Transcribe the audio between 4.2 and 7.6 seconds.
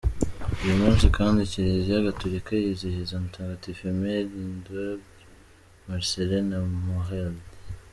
Lidoire, Marcellin na Maurille.